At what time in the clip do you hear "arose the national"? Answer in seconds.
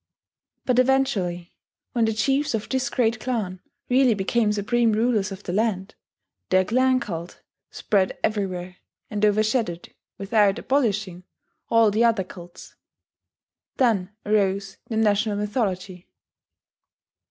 14.25-15.35